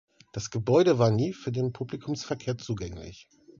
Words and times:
Das 0.33 0.49
Gebäude 0.49 0.97
war 0.97 1.11
nie 1.11 1.31
für 1.31 1.51
den 1.51 1.73
Publikumsverkehr 1.73 2.57
zugänglich. 2.57 3.29